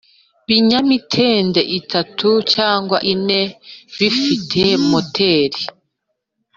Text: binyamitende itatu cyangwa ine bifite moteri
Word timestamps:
binyamitende 0.47 1.61
itatu 1.79 2.29
cyangwa 2.53 2.97
ine 3.13 3.41
bifite 3.97 4.63
moteri 4.89 5.61